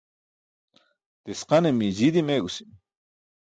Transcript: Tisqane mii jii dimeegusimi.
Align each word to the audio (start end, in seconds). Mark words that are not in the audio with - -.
Tisqane 1.23 1.69
mii 1.77 1.95
jii 1.97 2.13
dimeegusimi. 2.15 2.75